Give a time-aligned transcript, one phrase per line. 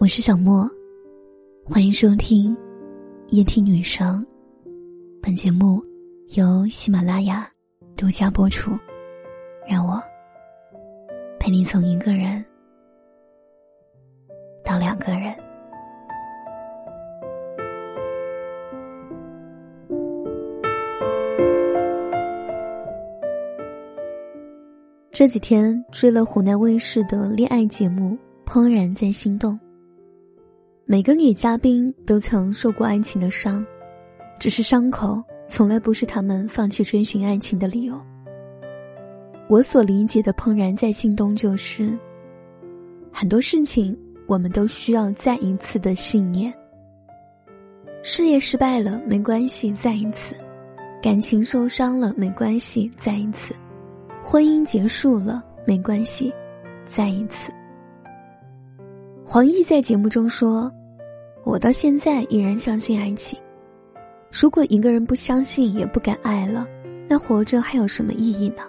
[0.00, 0.66] 我是小莫，
[1.62, 2.56] 欢迎收听
[3.28, 4.26] 夜听女生。
[5.20, 5.78] 本节目
[6.38, 7.46] 由喜马拉雅
[7.98, 8.70] 独家播出。
[9.68, 10.02] 让我
[11.38, 12.42] 陪你从一个人
[14.64, 15.36] 到两个人。
[25.12, 28.16] 这几天追了湖南卫视的恋爱节目
[28.50, 29.52] 《怦然在心动》。
[30.90, 33.64] 每个女嘉宾都曾受过爱情的伤，
[34.40, 37.94] 只是伤口从来不是他们放弃追寻爱情的理由。
[39.48, 41.96] 我所理解的怦然在心动，就是
[43.12, 46.52] 很多事情我们都需要再一次的信念。
[48.02, 50.34] 事业失败了没关系，再一次；
[51.00, 53.54] 感情受伤了没关系，再一次；
[54.24, 56.32] 婚姻结束了没关系，
[56.84, 57.52] 再一次。
[59.24, 60.68] 黄奕在节目中说。
[61.44, 63.38] 我到现在依然相信爱情。
[64.30, 66.66] 如果一个人不相信也不敢爱了，
[67.08, 68.62] 那活着还有什么意义呢？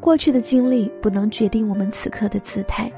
[0.00, 2.90] 过去的经历不能决定我们此刻的姿态，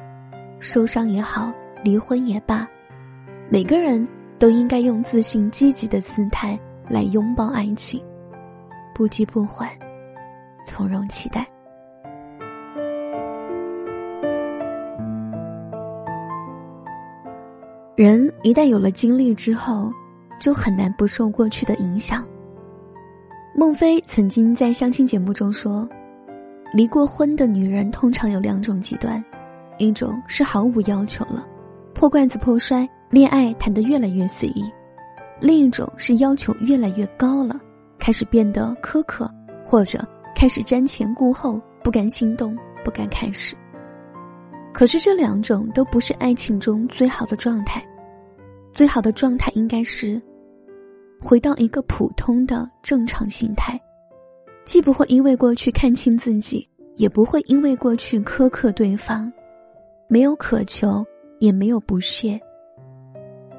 [0.61, 1.51] 受伤也好，
[1.83, 2.69] 离婚也罢，
[3.49, 4.07] 每个人
[4.39, 8.01] 都应该用自信、积极的姿态来拥抱爱情，
[8.95, 9.69] 不急不缓，
[10.65, 11.49] 从容期待。
[18.01, 19.93] 人一旦有了经历之后，
[20.41, 22.27] 就很难不受过去的影响。
[23.55, 25.87] 孟非曾经在相亲节目中说
[26.73, 29.23] ：“离过婚的女人通常有两种极端，
[29.77, 31.47] 一种是毫无要求了，
[31.93, 34.63] 破罐子破摔，恋爱谈得越来越随意；
[35.39, 37.61] 另一种是要求越来越高了，
[37.99, 39.31] 开始变得苛刻，
[39.63, 40.03] 或者
[40.35, 43.55] 开始瞻前顾后，不敢心动，不敢开始。
[44.73, 47.85] 可是这两种都不是爱情中最好的状态。”
[48.73, 50.21] 最好的状态应该是，
[51.21, 53.79] 回到一个普通的正常心态，
[54.65, 59.31] 既不会因为过去看清自己，也不会因为过去苛刻对方，
[60.09, 61.05] 没有渴求，
[61.41, 62.41] 也没有不屑。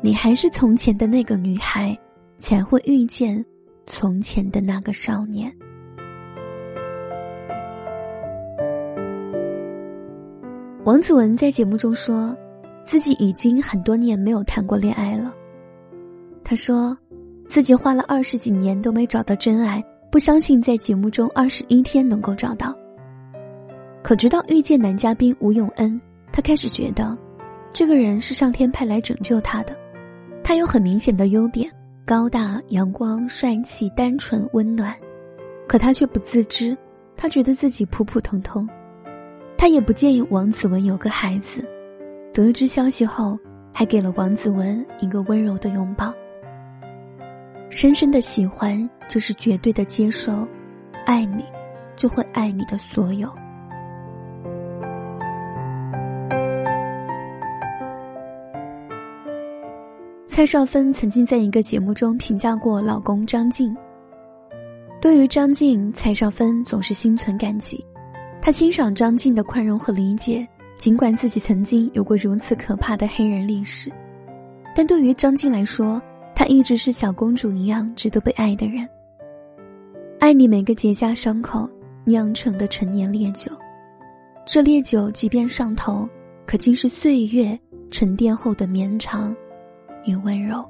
[0.01, 1.95] 你还是从前的那个女孩，
[2.39, 3.45] 才会遇见
[3.85, 5.53] 从前的那个少年。
[10.91, 12.35] 王子文在节目中说。
[12.83, 15.33] 自己已经很多年没有谈过恋爱了。
[16.43, 16.97] 他说，
[17.47, 19.81] 自己花了二十几年都没找到真爱，
[20.11, 22.75] 不相信在节目中二十一天能够找到。
[24.03, 26.01] 可直到遇见男嘉宾吴永恩，
[26.33, 27.17] 他开始觉得，
[27.71, 29.73] 这个人是上天派来拯救他的。
[30.43, 31.71] 他有很明显的优点：
[32.05, 34.93] 高大、阳光、帅气、单纯、温暖。
[35.69, 36.77] 可他却不自知，
[37.15, 38.67] 他觉得自己普普通通。
[39.61, 41.63] 他也不介意王子文有个孩子。
[42.33, 43.37] 得知消息后，
[43.71, 46.11] 还给了王子文一个温柔的拥抱。
[47.69, 50.47] 深深的喜欢就是绝对的接受，
[51.05, 51.45] 爱你，
[51.95, 53.31] 就会爱你的所有。
[60.27, 63.77] 蔡少芬曾经在一个节目中评价过老公张晋。
[64.99, 67.85] 对于张晋，蔡少芬总是心存感激，
[68.41, 70.47] 他欣赏张晋的宽容和理解。
[70.77, 73.91] 尽管自己曾经有过如此可怕的黑人历史，
[74.75, 76.01] 但对于张晋来说，
[76.33, 78.89] 她一直是小公主一样值得被爱的人。
[80.19, 81.69] 爱你每个结痂伤口
[82.03, 83.51] 酿成的陈年烈酒，
[84.43, 86.09] 这烈酒即便上头，
[86.47, 87.55] 可竟是岁月
[87.91, 89.35] 沉淀后的绵长
[90.03, 90.57] 与温柔。《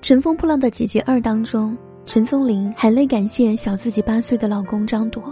[0.00, 1.78] 乘风破浪的姐姐二》当中。
[2.12, 5.22] 陈松伶含泪感谢小自己八岁的老公张铎。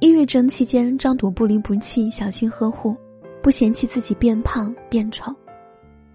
[0.00, 2.96] 抑郁症期间，张铎不离不弃，小心呵护，
[3.40, 5.32] 不嫌弃自己变胖变丑。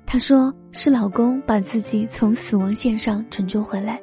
[0.06, 3.98] 他说：“是老公把自己从死亡线上拯救回来。”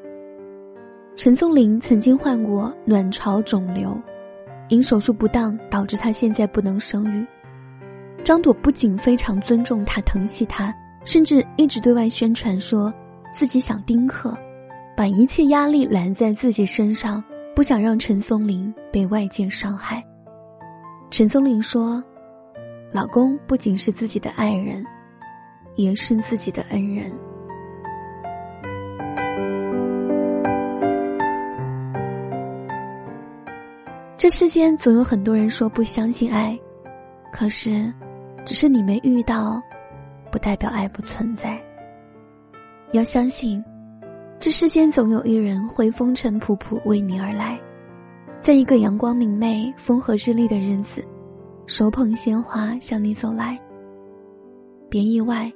[1.15, 3.94] 陈松伶曾经患过卵巢肿瘤，
[4.70, 7.26] 因手术不当导致她现在不能生育。
[8.25, 10.75] 张朵不仅非常尊重她、疼惜她，
[11.05, 12.90] 甚至一直对外宣传说
[13.31, 14.35] 自己想丁克。
[14.96, 17.23] 把一切压力揽在自己身上，
[17.55, 20.05] 不想让陈松伶被外界伤害。
[21.11, 22.02] 陈松伶说
[22.93, 24.85] ：“老公不仅是自己的爱人，
[25.75, 27.12] 也是自己的恩人。”
[34.17, 36.58] 这世间总有很多人说不相信爱，
[37.32, 37.93] 可是，
[38.47, 39.61] 只是你没遇到，
[40.31, 41.61] 不代表爱不存在。
[42.93, 43.62] 要相信。
[44.44, 47.58] 这世间总有一人会风尘仆仆为你而来，
[48.43, 51.02] 在一个阳光明媚、风和日丽的日子，
[51.64, 53.58] 手捧鲜花向你走来。
[54.91, 55.50] 别意外，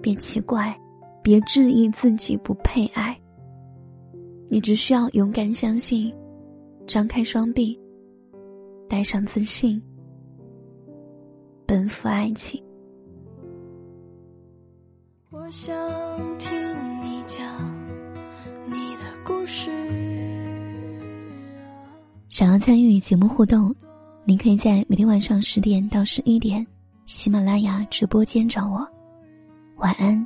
[0.00, 0.74] 别奇怪，
[1.22, 3.14] 别质疑自己不配爱。
[4.48, 6.10] 你只需要勇敢相信，
[6.86, 7.78] 张开双臂，
[8.88, 9.78] 带上自信，
[11.66, 12.58] 奔赴爱情。
[15.28, 15.78] 我想
[16.38, 16.59] 听
[22.30, 23.74] 想要参与节目互动，
[24.22, 26.64] 您可以在每天晚上十点到十一点，
[27.04, 28.86] 喜马拉雅直播间找我。
[29.78, 30.24] 晚安。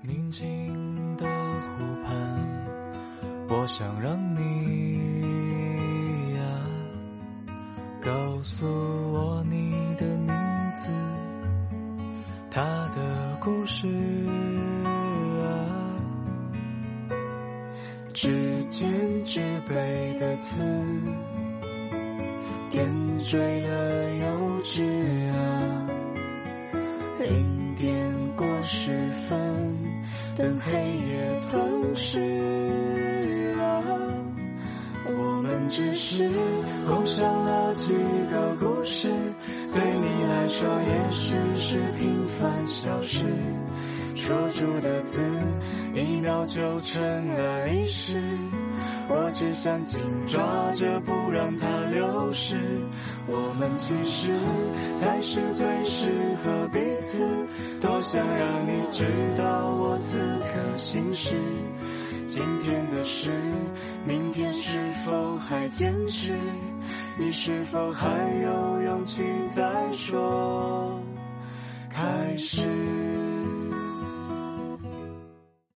[0.00, 0.46] 宁静
[1.18, 2.16] 的湖畔，
[3.50, 4.40] 我想让你
[6.34, 6.40] 呀，
[8.00, 10.28] 告诉我你的名
[10.80, 10.88] 字，
[12.50, 12.62] 他
[12.94, 13.86] 的故事
[18.16, 18.88] 指尖
[19.26, 20.58] 纸背的刺，
[22.70, 24.82] 点缀了幼稚
[25.32, 25.86] 啊。
[27.20, 27.94] 零点
[28.34, 28.90] 过十
[29.28, 29.76] 分，
[30.34, 33.84] 等黑夜吞噬啊！
[35.04, 36.26] 我们只是
[36.88, 37.92] 共享了几
[38.32, 39.10] 个故事，
[39.74, 43.20] 对你来说也许是平凡小事。
[44.16, 45.20] 说出的字，
[45.94, 48.18] 一秒就成了历史。
[49.08, 52.56] 我只想紧抓着，不让它流失。
[53.28, 54.32] 我们其实
[54.98, 56.10] 才是最适
[56.42, 57.18] 合彼此。
[57.80, 59.04] 多想让你知
[59.36, 61.36] 道我此刻心事。
[62.26, 63.30] 今天的事，
[64.06, 66.32] 明天是否还坚持？
[67.18, 68.08] 你是否还
[68.42, 69.22] 有勇气
[69.54, 71.00] 再说
[71.90, 72.66] 开始？